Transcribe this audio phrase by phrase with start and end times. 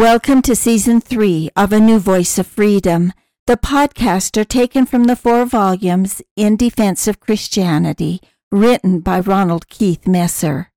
[0.00, 3.12] Welcome to season three of A New Voice of Freedom.
[3.46, 9.68] The podcasts are taken from the four volumes In Defense of Christianity, written by Ronald
[9.68, 10.70] Keith Messer.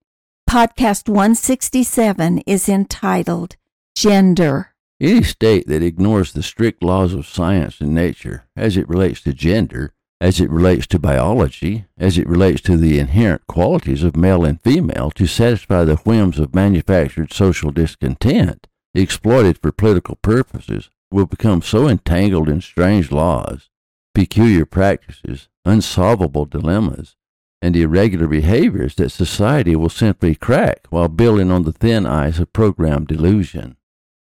[0.49, 3.55] Podcast 167 is entitled
[3.95, 4.73] Gender.
[4.99, 9.31] Any state that ignores the strict laws of science and nature as it relates to
[9.31, 14.43] gender, as it relates to biology, as it relates to the inherent qualities of male
[14.43, 18.67] and female to satisfy the whims of manufactured social discontent,
[19.01, 23.69] exploited for political purposes, will become so entangled in strange laws,
[24.13, 27.15] peculiar practices, unsolvable dilemmas,
[27.61, 32.51] and irregular behaviors that society will simply crack while building on the thin ice of
[32.51, 33.77] programmed delusion.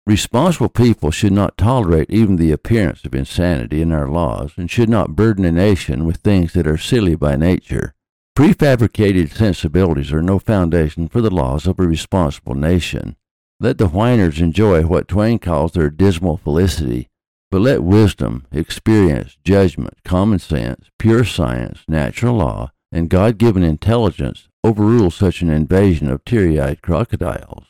[0.08, 4.90] Responsible people should not tolerate even the appearance of insanity in our laws and should
[4.90, 7.94] not burden a nation with things that are silly by nature.
[8.36, 13.18] Prefabricated sensibilities are no foundation for the laws of a responsible nation.
[13.60, 17.08] Let the whiners enjoy what Twain calls their dismal felicity,
[17.50, 24.48] but let wisdom, experience, judgment, common sense, pure science, natural law, and God given intelligence
[24.64, 27.66] overrule such an invasion of teary eyed crocodiles.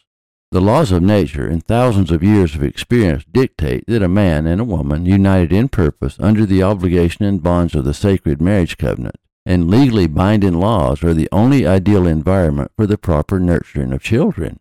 [0.51, 4.59] The laws of nature and thousands of years of experience dictate that a man and
[4.59, 9.17] a woman united in purpose under the obligation and bonds of the sacred marriage covenant
[9.45, 14.59] and legally binding laws are the only ideal environment for the proper nurturing of children.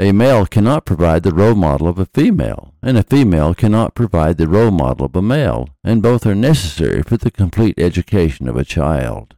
[0.00, 4.38] A male cannot provide the role model of a female, and a female cannot provide
[4.38, 8.56] the role model of a male, and both are necessary for the complete education of
[8.56, 9.36] a child.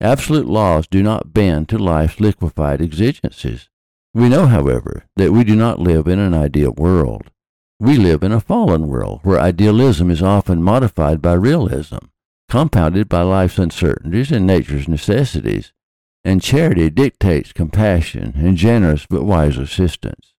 [0.00, 3.68] Absolute laws do not bend to life's liquefied exigencies.
[4.14, 7.32] We know, however, that we do not live in an ideal world.
[7.80, 11.98] We live in a fallen world where idealism is often modified by realism,
[12.48, 15.72] compounded by life's uncertainties and nature's necessities,
[16.26, 20.34] and charity dictates compassion and generous but wise assistance.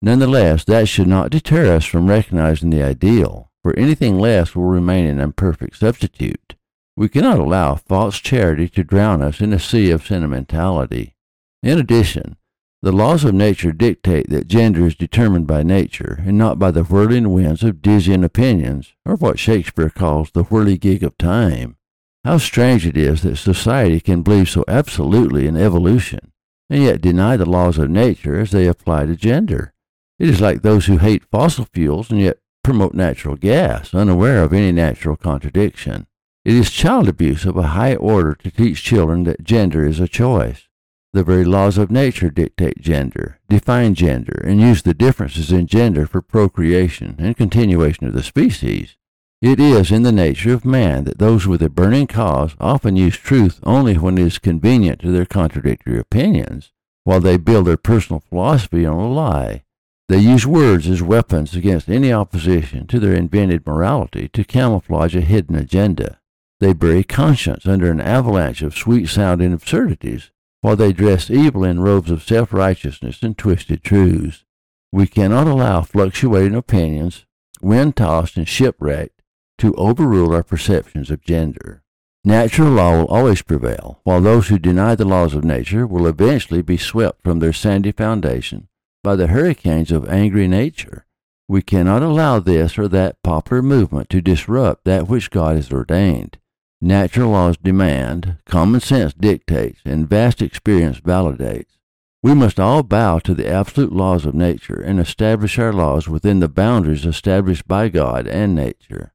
[0.00, 5.04] Nonetheless, that should not deter us from recognizing the ideal, for anything less will remain
[5.04, 6.54] an imperfect substitute.
[6.96, 11.16] We cannot allow false charity to drown us in a sea of sentimentality.
[11.60, 12.36] In addition,
[12.80, 16.84] the laws of nature dictate that gender is determined by nature and not by the
[16.84, 21.78] whirling winds of dizzying opinions, or what Shakespeare calls the whirligig of time.
[22.24, 26.32] How strange it is that society can believe so absolutely in evolution
[26.70, 29.74] and yet deny the laws of nature as they apply to gender.
[30.18, 34.52] It is like those who hate fossil fuels and yet promote natural gas, unaware of
[34.52, 36.06] any natural contradiction.
[36.44, 40.08] It is child abuse of a high order to teach children that gender is a
[40.08, 40.68] choice.
[41.12, 46.06] The very laws of nature dictate gender, define gender, and use the differences in gender
[46.06, 48.96] for procreation and continuation of the species.
[49.42, 53.16] It is in the nature of man that those with a burning cause often use
[53.16, 56.70] truth only when it is convenient to their contradictory opinions,
[57.02, 59.64] while they build their personal philosophy on a lie.
[60.08, 65.20] They use words as weapons against any opposition to their invented morality to camouflage a
[65.22, 66.20] hidden agenda.
[66.60, 71.80] They bury conscience under an avalanche of sweet sounding absurdities, while they dress evil in
[71.80, 74.44] robes of self righteousness and twisted truths.
[74.92, 77.26] We cannot allow fluctuating opinions,
[77.60, 79.21] wind tossed and shipwrecked,
[79.62, 81.84] to overrule our perceptions of gender.
[82.24, 86.62] Natural law will always prevail, while those who deny the laws of nature will eventually
[86.62, 88.66] be swept from their sandy foundation
[89.04, 91.06] by the hurricanes of angry nature.
[91.46, 96.38] We cannot allow this or that popular movement to disrupt that which God has ordained.
[96.80, 101.78] Natural laws demand, common sense dictates, and vast experience validates.
[102.20, 106.40] We must all bow to the absolute laws of nature and establish our laws within
[106.40, 109.12] the boundaries established by God and nature.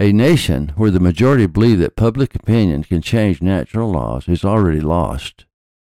[0.00, 4.80] A nation where the majority believe that public opinion can change natural laws is already
[4.80, 5.44] lost.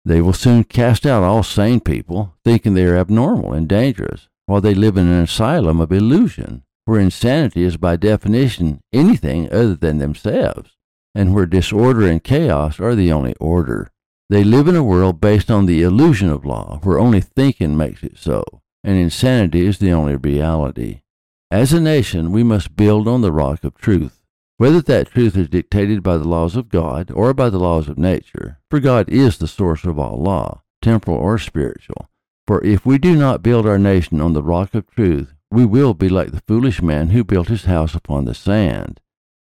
[0.04, 4.62] They will soon cast out all sane people, thinking they are abnormal and dangerous, while
[4.62, 10.00] they live in an asylum of illusion, where insanity is by definition anything other than
[10.00, 10.76] themselves,
[11.14, 13.92] and where disorder and chaos are the only order.
[14.28, 18.02] They live in a world based on the illusion of law, where only thinking makes
[18.02, 18.44] it so,
[18.84, 21.02] and insanity is the only reality.
[21.52, 24.22] As a nation, we must build on the rock of truth,
[24.58, 27.98] whether that truth is dictated by the laws of God or by the laws of
[27.98, 32.08] nature, for God is the source of all law, temporal or spiritual.
[32.46, 35.96] For if we do not build our nation on the rock of truth, we will
[35.96, 39.00] be like the foolish man who built his house upon the sand.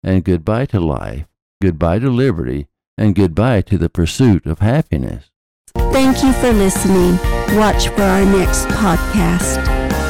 [0.04, 1.26] And goodbye to life,
[1.62, 2.68] goodbye to liberty,
[2.98, 5.32] and goodbye to the pursuit of happiness.
[5.74, 7.18] Thank you for listening.
[7.58, 10.03] Watch for our next podcast.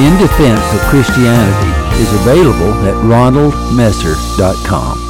[0.00, 1.68] In Defense of Christianity
[2.00, 5.09] is available at ronaldmesser.com.